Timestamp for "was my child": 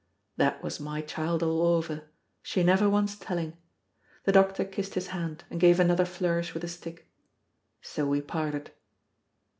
0.63-1.43